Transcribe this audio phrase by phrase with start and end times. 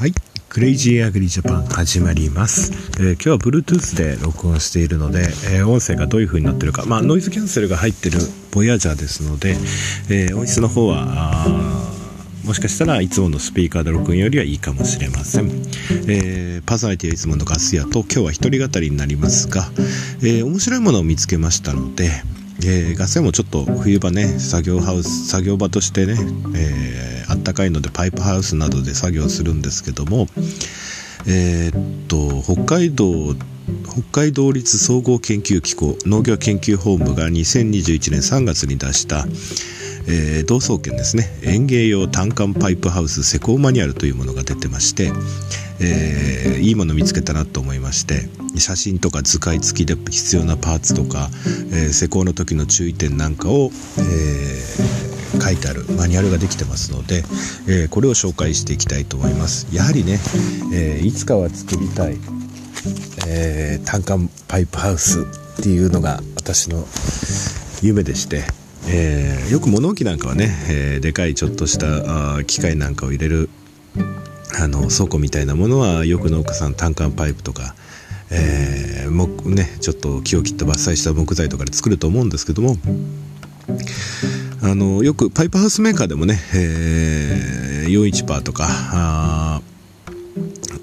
[0.00, 0.14] はい。
[0.48, 2.72] クレイジーアグリジャパン始まります。
[2.98, 8.16] えー今日は Bluetooth で録音しているので、えー音声がどういう風になってるか、まあ、ノイズキャンセルが入ってる
[8.50, 9.58] ボヤージャーですので、
[10.08, 11.46] えー音質の方は、
[12.46, 15.50] もしかしたらいつものスピーカーで録音よりはいいかもしれません。
[16.08, 19.70] えーパーソナリティはいつものガス屋と今日は一人語りになりますが、
[20.22, 22.10] えー面白いものを見つけましたので、
[22.64, 26.16] えーガス屋もちょっと冬場ね作業ハウス作業場としてね、
[26.54, 30.26] えーあったかいのでパイプハウスなどで作業するんですけども
[31.28, 33.36] えーっと北海道
[33.84, 39.26] 北海道立総合研究機構農業研究本部が2021年3月に出した、
[40.08, 41.28] えー同窓券ですね。
[41.44, 45.12] 園芸用単管パイプハウス施工マニュアルというものが出てまして、
[45.80, 48.28] えーいいもの見つけたなと思いまして
[48.58, 51.30] 写真とか図解付きで必要なパーツとか、
[51.72, 55.10] えー施工の時の注意点なんかを、えー
[55.42, 57.22] 書いてあるマニュアルができてますので、
[57.68, 59.68] えこれを紹介していきたいと思います。
[59.74, 60.18] やはりね、
[60.74, 62.18] えいつかは作りたい、
[63.28, 66.84] えー単管パイプハウスっていうのが私の
[67.80, 68.42] 夢でして、
[68.88, 73.48] えーよく物置なんかはね、えーでかいちょっとした機械なんかを入れる
[74.58, 77.74] あの倉庫みたいなものはよく農家さん単管パイプとか、
[78.30, 82.76] えー木ね、ちょっと木を切って伐採した木材とかで作ると思うんですけども
[84.62, 89.60] あのよくパイプハウスメーカーでもね、えー、41パーとかあ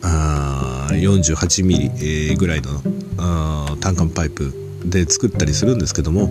[0.01, 4.53] あ48ミリ、ぐらいの単管パイプ
[4.85, 6.29] で作ったりするんですけども、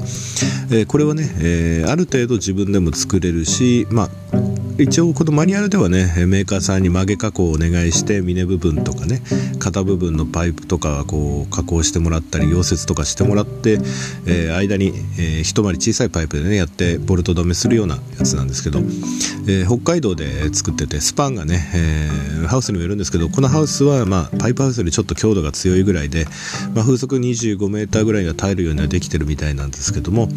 [0.71, 4.36] えーこれはね、えーある程度自分でも作れるし、まあ、
[4.79, 9.23] 一応このマニュアルではねメーカーさんに曲げ加工をお願いして峰部分とかね
[9.59, 13.79] 肩部分のパイプとかこう加工してもらったり溶接とかしてもらって、
[14.27, 14.89] えー間に、
[15.19, 26.27] えー一回り小さいパイプでねやってボルト止めするようなやつなんですけど、えー北海道で作っててスパンがね、えーハウスにもよるんですけどこのハウスは、まあ、パイプハウスよりちょっと強度が強いぐらいで、
[26.75, 30.29] まあ、風速25メーターぐらいが耐えるようにはできてるみたいなんですけども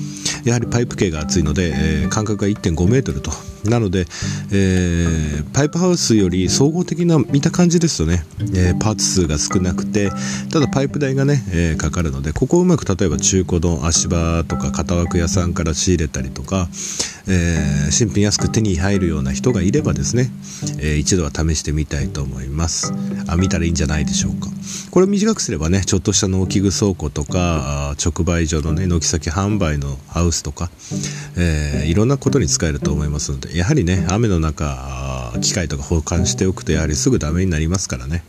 [0.43, 3.31] やはりパイプ径が厚いので、えー間隔が1.5メートルと。
[3.65, 4.05] なので、
[4.51, 8.23] えーパイプハウスより総合的な見た感じですとね、
[8.55, 10.09] えーパーツ数が少なくて
[10.51, 16.69] ただパイプ代がね、えーかかるのでここをうまく例えば中古の足場とか型枠屋さんから仕入れたりとか、
[17.29, 20.29] えー新品安く手に入るような人がいればですね、
[20.79, 22.93] えー一度は試してみたいと思います。
[23.27, 24.47] あ見たらいいんじゃないでしょうか。
[24.91, 30.69] これを短くすればねちょっとした農機具倉庫とか直売所のね軒先販売のハウスとか、
[31.37, 38.23] えーいろんなことに使えると思いますのでやはりね雨の中機械とか保管しておくとやはりすぐダメになりますからね。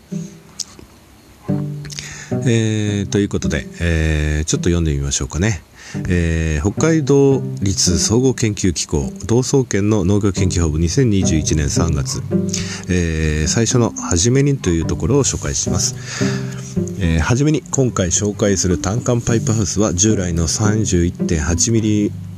[2.47, 5.62] えーということで、えーちょっと読んでみましょうかね。
[6.09, 12.23] えー北海道立総合研究機構同窓研の農業研究本部2021年3月、
[12.89, 15.95] えー最初の「はじめに」というところを紹介します。
[16.99, 22.30] えーはじめに今回紹介する単管パイプハウスは従来の 31.8mm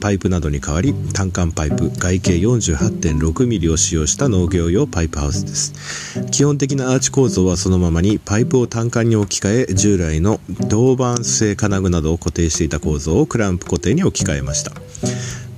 [0.00, 6.20] パイプなどに代わり単管パイプ外径48.6ミリを使用した農業用パイプハウスです。
[6.30, 14.72] 基本的なアーチ構造はそのままにパイプを単管に置き換え従来の銅板製金具などを固定していた構造をクランプ固定に置き換えました。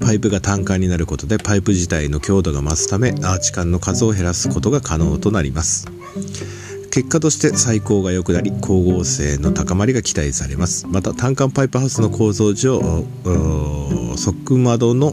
[0.01, 5.87] パイプが単管になることでパイプ自体の強度が増すためアーチ間の数を減らすことが可能となります。
[6.91, 10.87] 結果として最高が良くなり光合成の高まりが期待されます。
[10.87, 12.81] また単管パイプハウスの構造上
[14.17, 15.13] 側窓の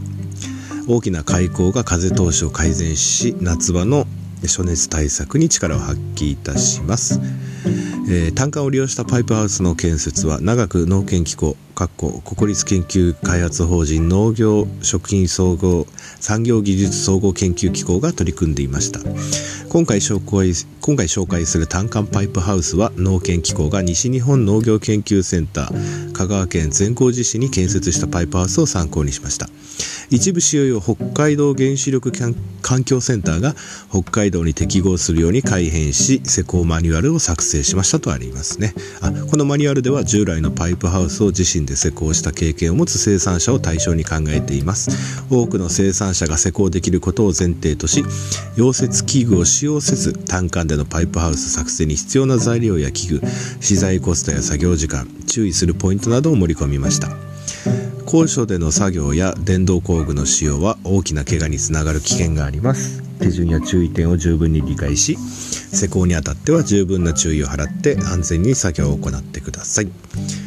[0.87, 4.05] 大きな開口が風通しを改善し夏場の
[4.43, 7.19] 暑熱対策に力を発揮いたします、
[8.09, 15.85] えー単管を利用したパイプハウスの建設は長く農研機構かっこ国立研究開発法人農業食品総合
[16.21, 19.01] 産業技術総合研究機構が取り組んでいました。
[19.67, 29.49] 今回紹介今回紹介する単管パイプハウスは農研機構が西日本農業研究センター香川県善光寺市に建設したパイプハウスを参考にしました。
[30.09, 32.11] 一部使用用北海道原子力
[32.61, 33.55] 環境センターが
[33.89, 38.73] 北海道に適合するように改変し施工マニュアルを作成しましたとありますね。
[39.01, 45.23] あこのマニュアルでは従来のパイプハウスを自身で施工した経験を持つ生産者を対象に考えています。
[45.29, 48.03] 多くの生産者が施工できることを前提とし
[48.55, 53.21] 溶接器具を使用せず単管でのパイプハウス作成に必要な材料や器具
[53.59, 57.09] 資材コストや作業時間注意するポイントなどを盛り込みました。
[58.05, 63.03] 高所での作業や電動工具の使用は大きな怪我につながる危険があります。
[63.19, 70.44] 手順や注意点を十分に理解し施工にあたっては十分な注意を払って安全に作業を行ってください。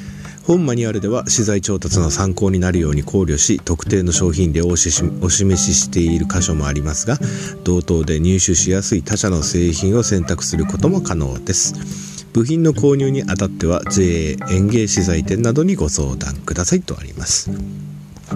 [0.49, 7.19] 本マニュアルでは資材調達の参考になるように考慮し特定の商品量をお示ししている箇所もありますが
[7.65, 12.25] 同等で入手しやすい他社の製品を選択することも可能です。
[12.33, 17.51] 部品の購入にあたっては JA 園芸資材店などにご相談くださいとあります。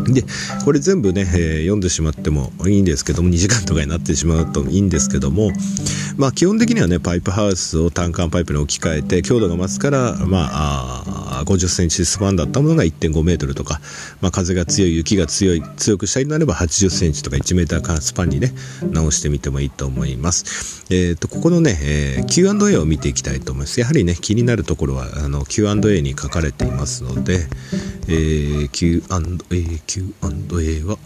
[0.06, 0.24] で
[0.64, 5.50] これ全部ね、えー、読んでしまってもいいんですけども2時間とかになってしまうといいんですけども
[6.16, 13.80] まあ基本的にはねパイプハウスを単管パイプに置き換えて強度が増すからまあ50センチスパンだったものが1.5メートルとか、
[14.20, 18.52] まあ、風が強い雪が強い強くしたいのであれば80センチとか1メータースパンにね
[18.90, 20.84] 直してみてもいいと思います。
[20.90, 23.80] えっ、ー、とここのね、えー、Q&A を見ていきたいと思います。
[23.80, 27.46] やはりね気になるところはあの Q&A に書かれていますので、
[28.08, 30.98] えー、Q&A Q&A は、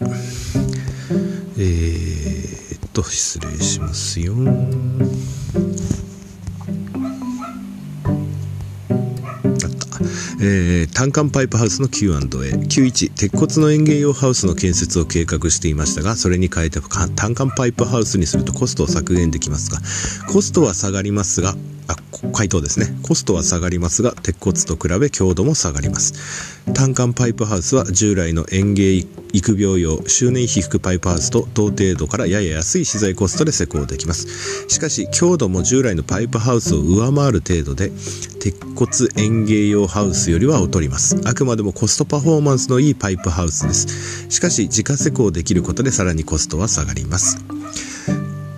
[1.57, 4.35] えー、っと、失礼しますよ。
[10.39, 16.79] えー、単管パイプハウスの Q&A91 鉄骨の園芸用ハウスの建設を計画していましたがそれに変えて
[17.15, 19.79] 単管パイプハウスにするとコストを削減できますが
[20.31, 21.55] コストは下がりますが
[21.87, 21.95] あ
[22.33, 22.87] 回答ですね。
[23.01, 26.61] コストは下がりますが鉄骨と比べ強度も下がります。
[26.73, 34.67] 単管パイプハウスは従来の園芸育苗用周年被覆パイプハウスと同程度からやや安い資材コストで施工できます。
[34.67, 37.89] しかし強度も従来のパイプハウスを上回る程度で
[38.39, 41.17] 鉄骨園芸用ハウスよりは劣ります。
[41.25, 44.29] あくまでもコストパフォーマンスのいいパイプハウスです。
[44.29, 47.37] しかし自家施工できることでさらにコストは下がります。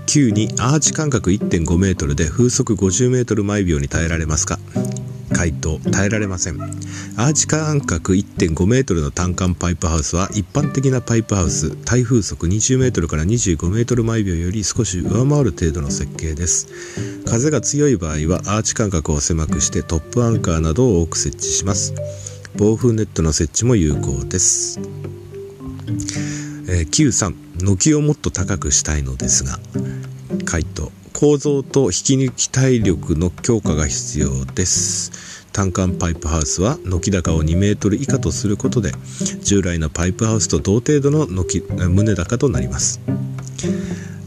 [0.08, 4.58] 9にアーチ間隔1.5メートルで風速50メートル毎秒に耐えられますか？
[5.40, 6.62] 回答耐えられません。
[7.16, 16.68] アーチ間隔1.5メートルの単管パイプハウスは一般的なパイプハウス耐風速20メートルから25メートル毎秒より少し上回る程度の設計です。
[17.26, 21.94] 風が強い場合はアーチ間隔を狭くしてトップアンカーなどを多く設置します。
[22.58, 24.80] 防風ネットの設置も有効です、
[26.68, 29.58] えー、93軒をもっと高くしたいのですが
[30.44, 30.92] 回答。
[31.20, 35.12] 構造と引き抜き体力の強化が必要です。
[35.60, 38.94] 単管パイプハウスは軒高を2メートル以下とすることで
[39.44, 43.02] 従来のパイプハウスと同程度の軒胸高となります。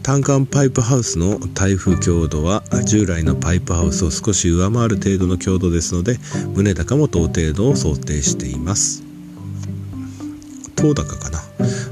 [0.03, 6.19] 単管パイプハウスの耐風強度は従来のパイプハウスを少し上回る程度の強度ですので
[6.55, 9.03] 胸高も同程度を想定しています。
[10.77, 11.42] 等高かな。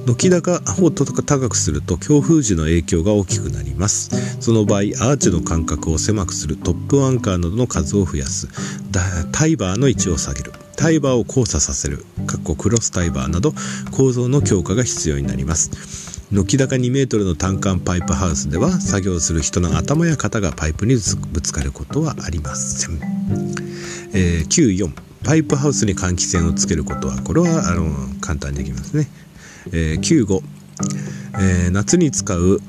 [0.06, 4.10] 軒高を高くすると強風時の影響が大きくなります。
[4.40, 8.48] その場合アーチの間隔を狭くするトップアンカーなどの数を増やす。
[9.32, 10.52] タイバーの位置を下げる。
[10.76, 12.04] タイバーを交差させる。
[12.26, 13.52] かっこクロスタイバーなど
[13.92, 15.70] 構造の強化が必要になります。
[16.32, 23.00] 軒高2メートルの単管パイプハウスでは作業する人の頭や肩がパイプにぶつかることはありません、
[24.14, 24.92] えー、94
[25.24, 27.90] パイプハウスに換気扇をつけることはこれはあの
[28.20, 29.08] 簡単にできますね。
[29.68, 30.40] えー、95、
[31.38, 32.60] えー、夏に使う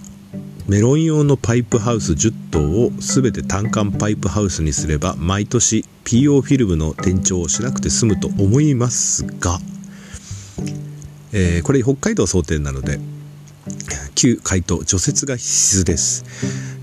[0.67, 9.59] メロン用のパイプハウス10棟を全て単管パイプハウスにすれば毎年 PO フィルムの転調をしなくて済むと思いますが、
[11.33, 12.99] えー、これ北海道想定なので
[14.15, 16.23] 旧回答除雪が必須です、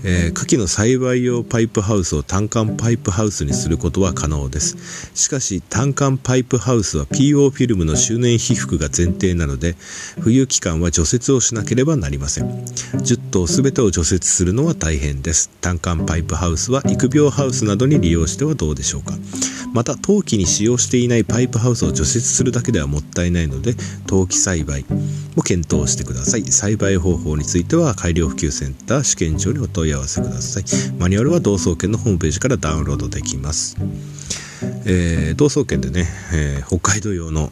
[0.03, 5.11] えー、牡蠣の栽培用パイプハウスを単管パイプハウスにすることは可能です。
[5.13, 9.75] しかし単管パイプハウスは PO フィルムの周年被覆が前提なので
[10.19, 12.45] 冬期間は除雪をしなければなりません。
[12.45, 15.49] 10頭全てを除雪するのは大変です。
[15.61, 19.13] 単管パイプハウスは育苗ハウスなどに利用してはどうでしょうか。
[19.73, 23.75] また陶器に使用していないパイプハウスを除雪するだけではもったいないので
[24.07, 24.85] 陶器栽培
[25.35, 26.43] も検討してください。
[26.43, 30.63] 栽培方法については改良普及センター試験場にお問い合わせください。
[30.97, 33.77] マニュアルは同窓研のホームページからダウンロードできます。
[34.85, 37.49] えー、同窓研でね、えー、北海道用の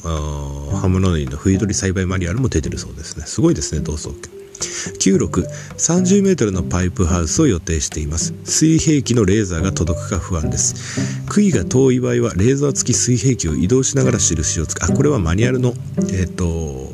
[0.81, 3.25] ハムノリの冬鳥栽培マニュアルも出てるそうですね。
[3.25, 8.33] すごいですね同窓研9630メートルのパイプハウスを予定しています。
[8.43, 11.25] 水平器のレーザーが届くか不安です。
[11.27, 15.73] 杭が遠い場合はレーザー付き水平器を移動しながら印をつけあこれはマニュアルの
[16.11, 16.91] えっ、ー、と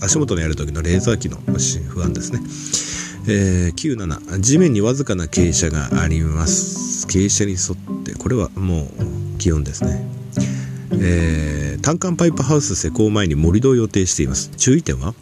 [0.00, 1.38] 足元にある時のレーザー機の
[1.88, 2.40] 不安ですね。
[3.30, 7.06] えー、97地面にわずかな傾斜があります。
[7.06, 8.14] 傾斜に沿って。
[8.14, 10.17] これはもう気温ですね。
[10.92, 14.50] えー、単管パイプハウス施工前に盛り土を予定しています。
[14.56, 15.14] 注意点は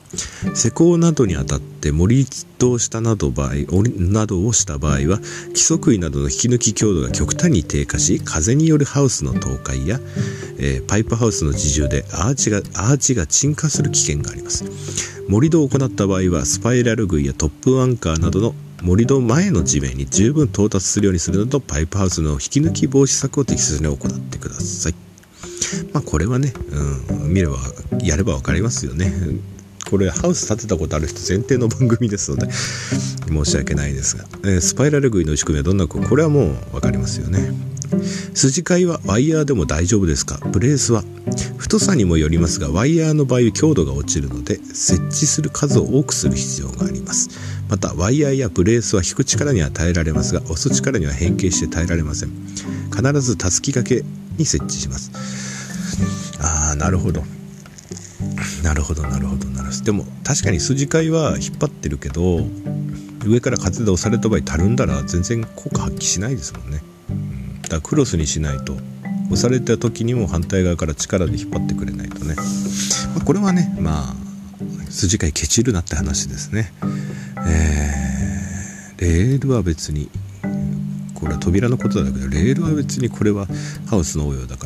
[0.54, 3.54] 施工などにあたって盛り土をしたなど場合
[3.98, 5.18] などをした場合は
[5.48, 9.98] 規則位などの引き抜き強度が極端に低下し風によるハウスの倒壊や、
[10.58, 14.64] えー、パイプハウスの自重でアーチがアーチが沈下する危険があります。
[15.28, 24.94] 盛り土を行った場合はスパイラル杭やトップアンカーなどの盛り土前の地面に十分到達するようにするなどパイプハウスの引き抜き防止策を適切に行ってください。
[25.92, 26.52] まあこれはね、
[27.10, 27.58] うん、見れば
[28.02, 29.12] やれば分かりますよね。
[29.88, 32.50] これハウス建てたことある人前提の番組ですので
[33.28, 37.52] 申し訳ないですが、えー、スパイラル杭の仕組みはどんなこれはもう分かりますよね。
[38.34, 40.40] 筋交いはワイヤーでも大丈夫ですか？
[40.50, 41.04] ブレースは？
[41.56, 47.28] 太さにもよりますがワイヤーの場合強度が落ちるので設置する数を多くする必要があります。
[47.68, 52.30] またワイヤーやブレースは引く力には耐えられますが押す力には変形して耐えられません。
[52.94, 54.04] 必ずたすき掛け
[54.36, 55.12] に設置します。
[56.40, 57.22] ああなるほど。
[58.62, 59.84] なるほどなるほどなるほど。
[59.84, 62.40] でも確かに筋交いは引っ張ってるけど
[63.24, 68.76] 上から風で押された場合たるんだら全然効果発揮しないですもんね、うん、だからクロスにしないと
[69.30, 72.42] 押された時にも反対側から力で引っ張ってくれないとね、ま
[73.22, 74.26] あ、これはねまあ
[74.90, 76.72] 筋交いケチるなって話ですね。
[77.46, 80.08] えー、レールは別に
[81.14, 83.46] これは扉のことだけどレールは別にこれは
[83.86, 84.65] ハウスの応用だか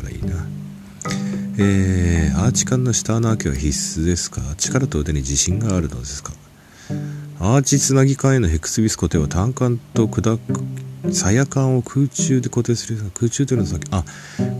[1.57, 3.67] えー、アーチ管の下穴開けは必
[3.99, 4.41] 須ですか？
[4.57, 6.33] 力と腕に自信があるのですか？
[7.39, 14.03] アーチつなぎ管へのヘクスビス固定は単管と砕く鞘管を空中で固定する空中というのは先あ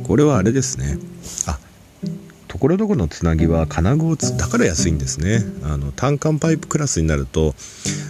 [0.03, 0.97] これはあれですね。
[1.47, 1.59] あ
[2.47, 5.39] ところどころのつなぎは金具をつだから安いんですね。
[5.63, 7.55] あの単管パイプクラスになると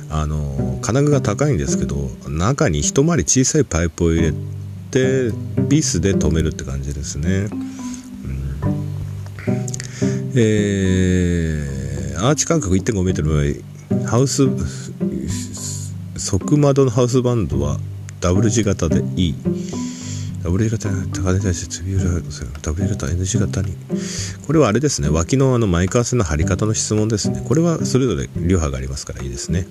[0.10, 4.34] あの金具が高いんですけど中に一回り小さいパイプを入れ
[4.90, 5.32] て
[5.70, 7.48] ビスで留めるって感じですね。
[10.34, 14.48] えー、アーチ間隔 1.5m の場合ハウス
[16.18, 17.78] 側窓のハウスバンドは
[18.22, 19.36] ダブル字型でいい。
[20.44, 22.04] ダブル字型高値に対してツビュー
[22.62, 23.76] ダブル字型 N 字型に。
[24.46, 25.10] これはあれですね。
[25.10, 27.44] 脇のあのマイカー線の貼り方の質問ですね。
[27.46, 29.68] これはそれぞれ流派がありますからいいですね。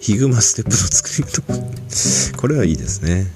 [0.00, 3.26] ヒグマステップの作り方これはいいですね。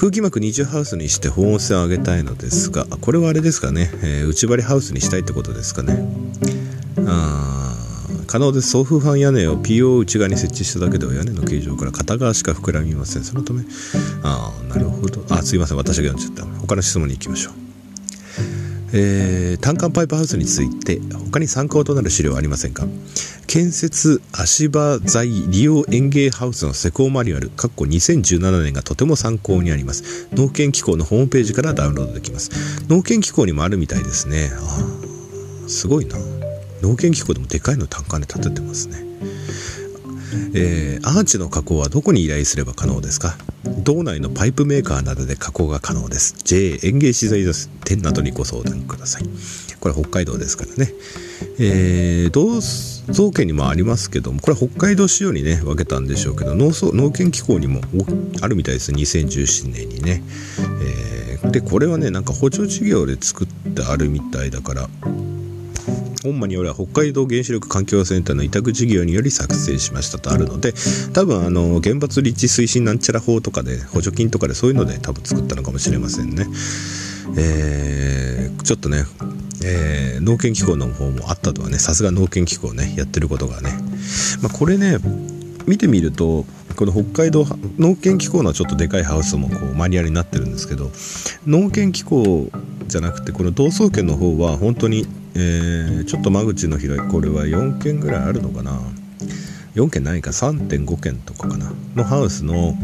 [0.00, 6.02] 空気膜二重ハウスにして保温性を上げたいのですがこれはあれですかね、えー、内張りハウスにしたいってことですかね。
[7.06, 7.76] あ
[8.26, 13.24] 可能です送風ファン屋根を PO 内側に設置しただけでは屋根の形状から片側しか膨らみません。
[13.24, 13.62] そのため
[14.22, 15.22] ああなるほど。
[15.28, 15.76] あすいません。
[15.76, 16.60] 私が読んじゃった。
[16.60, 17.52] 他の質問に行きましょう。
[18.94, 22.86] えー、単管パイプハウスについて他に参考となる資料はありませんか？
[23.50, 30.28] 建設足場材利用園芸ハウスの施工マニュアル括弧2017年がとても参考になります。
[30.32, 32.52] 農研機構のホームページからダウンロードできます。
[32.88, 34.52] 農研機構にもあるみたいですね。
[34.54, 36.16] あすごいな。
[36.80, 39.04] 農研機構でもでかいの単管で建ててますね。
[40.54, 43.36] えー、アーチの加工はどこに依頼すれば可能ですか？
[43.82, 46.36] 道内のパイプメーカーなどで加工が可能です。
[46.44, 47.44] JA 園芸資材
[47.84, 49.24] 店などにご相談ください。
[49.80, 50.92] これ北海道ですからね。
[51.58, 52.60] えー、同
[53.08, 57.80] 造県にもありますけどもこれは北海道仕様にね分けたんでしょうけど農農研機構にも
[58.40, 60.22] あるみたいです2017年にね、
[60.82, 64.88] えー、でこれはねなんか補助事業で作ってあるみたいだから
[66.22, 70.74] 本間によれば北海道原子力環境センターの委託事業により作成しましたとあるので
[71.14, 76.46] 多分あの原発立地推進なんちゃら法とかで補助金とかでそういうので多分作ったのかもしれませんね。
[77.36, 79.04] えー、ちょっとね、
[79.64, 83.70] えー、農研機構の方もあったとはねさすが農研機構ねやってることがね、
[84.42, 84.98] まあ、これね
[85.66, 86.44] 見てみると
[86.76, 87.44] この北海道
[87.78, 90.90] 農研機構のちょっとでかいハウスもこうマニュアルになってるんですけど
[91.46, 92.50] 農研機構
[92.86, 98.80] じゃなくてこの同窓圏の方は本当に、えー、ちょっと間口の広いこれは4軒ぐらいあるのかな。
[99.74, 101.72] 4軒ないか3.5軒とかかな。
[101.94, 102.74] のハウスの、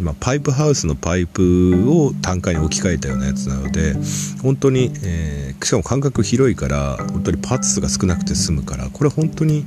[0.00, 3.94] まあ、パイプハウスのパイプを単価に置き換えたようなやつなので
[4.42, 9.64] 本当に、えー、しかも間隔広いから本当にパーツ数が少なくて済むからこれ本当に、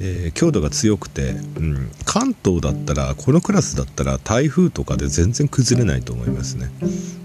[0.00, 6.70] えー、強度が強くて、うん、関東だったらこのクラスだったら台風とかで全然崩れないと思いますね、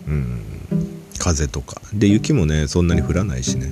[0.07, 0.41] うん、
[1.19, 1.81] 風とか。
[1.93, 3.71] で雪もねそんなに降らないしね、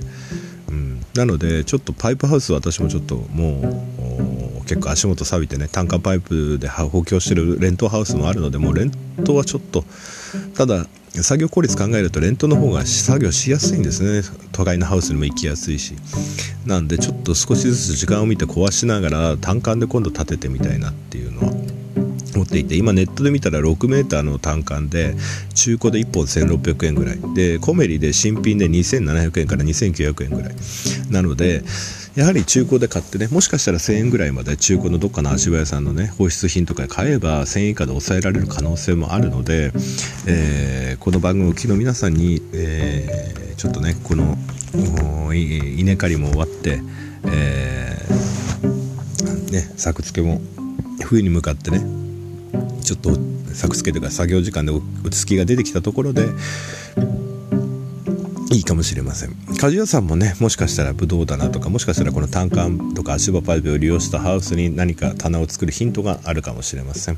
[0.70, 3.95] うん、なのでちょっとパイプハウス私もちょっともう
[4.66, 8.92] 結構足元錆びてね単価パイプで補強してるレントハウスもあるのでもうレン
[9.24, 9.86] トはちょっと
[10.56, 10.88] ただ
[11.22, 14.22] 作業効率考えるとレントの方が作業しやすいんですね。
[14.52, 15.96] 都会のハウスにも行きやすいし。
[16.66, 21.54] なんでちょっと少しずつ時間を見て壊しながら単管で今度立ててみたいなっていうのは
[22.36, 25.16] 持っていて今ネットで見たら 6m の単管で
[25.54, 27.20] 中古で1本1600円ぐらい。
[27.34, 30.56] でコメリで新品で2700円から2900円ぐらい。
[31.10, 31.64] なので
[32.16, 39.72] やはり中古で買ってねもしかしたら1000円ぐらいまで中古のどっかの足場屋さんのね放出品とか買えば1000円以下で抑えられる可能性もあるので、
[40.28, 44.38] えーこの番組を機の皆さんに、えーちょっとねこの
[45.34, 46.82] 稲刈りも終わって、
[47.26, 50.42] えーね、作付けも
[51.04, 51.80] 冬に向かってね
[52.84, 53.16] ちょっと
[53.54, 56.28] 作付けというか作業時間で落ち着きが出てきたところで
[58.56, 59.32] いいかもしれません。
[59.32, 67.18] 鍛冶屋さんもねもしかしたらブドウ棚とかもしかしたらこの単管とか足場パイプを利用したハウスに何か棚を作るヒントがあるかもしれません、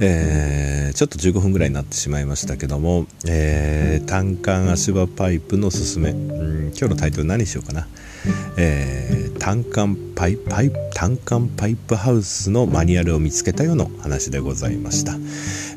[0.00, 7.86] えーちょっと15分ぐらいになってしまいましたけども、えー単管足場パイプのすすめ、うん、今日のタイトル何にしようかな、
[8.56, 15.12] えー単管パイパイ単管パイプハウスのマニュアルを見つけたよの話でございました、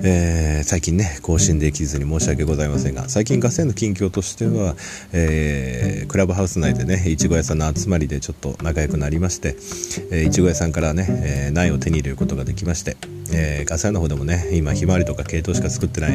[0.01, 4.75] えー最近ね更新できずに申し訳ございませんが最近ガセの近況としては、
[5.13, 9.55] えークラブハウス内でねいちご屋さんの集まりでちょっと仲良くなりまして
[10.25, 12.97] いちご屋さんからね、えー苗を手に入れることができまして、
[13.31, 16.13] えーガサ屋の方でもね今ひまわりとか系統しか作ってない、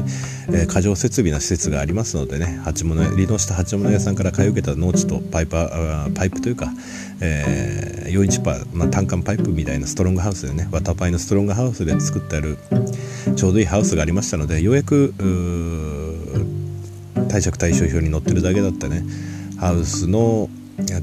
[0.49, 6.73] えー過剰設備な施設がありますのでね鉢物離農した鉢物屋さんから買い受けた農地とパイパパイプというか、
[7.21, 12.59] えー、4インチパー、まあ、単管パイプみたいなストロングハウスでねワタパイのストロングハウスで作ってある
[13.37, 15.15] ちょうどいいハウスがありましたのでようやく
[17.35, 19.03] 貸借対照表に載ってるだけだったね。
[19.59, 20.49] ハウスの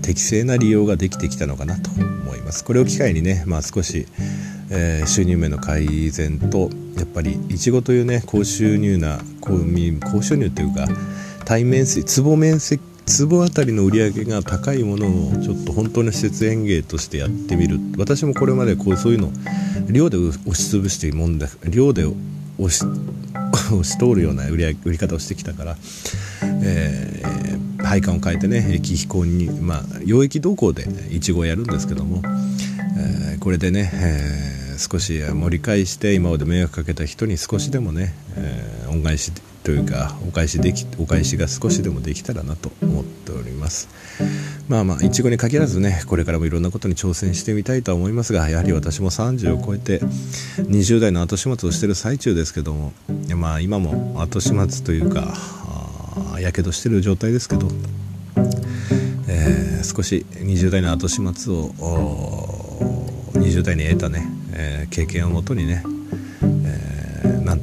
[0.02, 2.64] 適正な利用ができてきたのかなと思います。
[2.64, 4.06] これを機会にね、まあ、少し、
[4.70, 9.58] えー収入面の改善とやっぱりいちごというね高収入な高
[10.00, 10.88] 高収入というか
[11.44, 17.80] 対面積坪面積坪あたりの売り上げが高いものをちょっと本当の施設園芸としてやってみる。
[17.98, 19.32] 私もこれまでこうそういうの
[19.90, 22.06] 量で押しつぶしてもんだ量で
[22.58, 22.84] 押し
[23.72, 25.78] 押し通るような売り上げ売り方をしてきたから、
[26.64, 27.52] えー
[27.84, 32.22] 配管を変えてね駅飛行にまあ溶液動向でいちごをやるんですけども、
[32.98, 39.32] えーこれでね、えー少し盛り返して今まで迷惑かけた人に少しでもね、えー恩返し
[39.64, 43.90] というかお返しできお返しが少しでもできたらなと思っております。
[44.68, 50.00] まあまあいちごに限らずねこれからもいろんなことに挑戦してみたいと思いますがやはり私も30を超えて
[50.58, 52.94] 20代の後始末をしてる最中ですけども
[53.36, 55.36] まあ今も後始末というか
[56.40, 57.68] やけどしてる状態ですけど
[59.28, 61.72] えー少し20代の後始末を
[63.34, 65.84] 20代に得たね、えー経験をもとにね、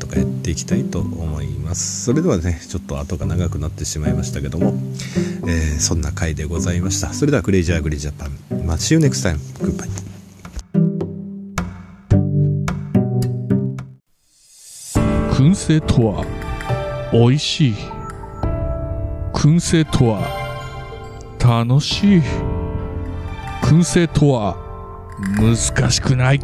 [0.09, 2.05] とかやっていきたいと思います。
[2.05, 4.75] それではねちょっと後が長くなってしまいましたけども、
[5.47, 7.13] えーそんな回でございました。
[7.13, 9.39] それではクレイジーアグリージャパンま See you next time.
[9.59, 9.89] Goodbye.
[15.33, 16.25] 燻製とは
[17.13, 17.75] 美味しい
[19.33, 20.49] 燻製とは
[21.39, 22.23] 楽しい
[23.63, 24.57] 燻製とは
[25.37, 26.41] 難しくない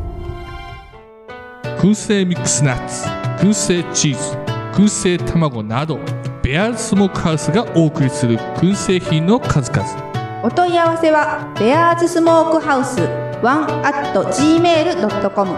[1.78, 4.36] 燻製ミックスナッツ燻製チーズ
[4.74, 5.98] 燻製卵など
[6.42, 10.42] ベアーズスモークハウスがお送りする燻製品の数々。
[10.42, 13.00] お問い合わせはベアーズスモークハウス
[13.42, 15.52] ワン at gmail.com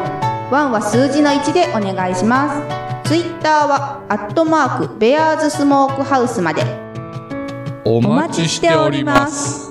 [0.50, 2.62] ワンは数字の1でお願いしま
[3.02, 3.08] す。
[3.08, 6.86] ツイッターはアットマークベアーズスモークハウスまで。
[7.84, 9.65] おお待ちしております